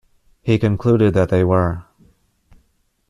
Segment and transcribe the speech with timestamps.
[0.41, 1.83] He concluded that they were.